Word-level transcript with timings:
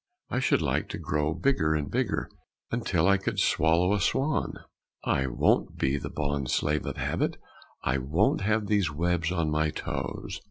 "I 0.31 0.39
should 0.39 0.63
like 0.63 0.89
to 0.89 0.97
grow 0.97 1.35
bigger 1.35 1.75
and 1.75 1.87
bigger, 1.91 2.27
Until 2.71 3.07
I 3.07 3.17
could 3.17 3.37
swallow 3.39 3.93
a 3.93 4.01
swan. 4.01 4.55
"I 5.03 5.27
won't 5.27 5.77
be 5.77 5.99
the 5.99 6.09
bond 6.09 6.49
slave 6.49 6.87
of 6.87 6.97
habit, 6.97 7.37
I 7.83 7.99
won't 7.99 8.41
have 8.41 8.65
these 8.65 8.89
webs 8.91 9.31
on 9.31 9.51
my 9.51 9.69
toes. 9.69 10.39